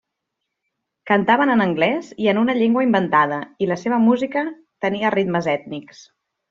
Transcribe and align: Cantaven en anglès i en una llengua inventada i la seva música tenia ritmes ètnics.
Cantaven 1.11 1.51
en 1.55 1.61
anglès 1.65 2.09
i 2.25 2.31
en 2.33 2.41
una 2.45 2.57
llengua 2.61 2.87
inventada 2.89 3.41
i 3.67 3.71
la 3.73 3.81
seva 3.85 4.03
música 4.09 4.47
tenia 4.87 5.17
ritmes 5.21 5.55
ètnics. 5.59 6.07